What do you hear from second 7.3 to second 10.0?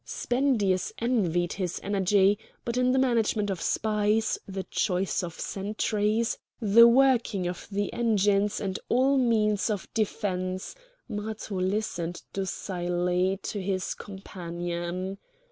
of the engines and all means of